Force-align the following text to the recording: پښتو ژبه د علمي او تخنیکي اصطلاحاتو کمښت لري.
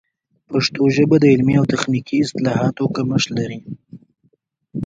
پښتو 0.49 0.81
ژبه 0.95 1.17
د 1.19 1.25
علمي 1.33 1.55
او 1.59 1.65
تخنیکي 1.73 2.15
اصطلاحاتو 2.21 2.83
کمښت 2.95 3.29
لري. 3.37 3.59